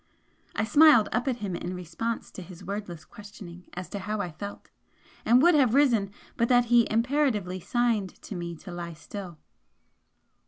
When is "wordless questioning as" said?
2.63-3.87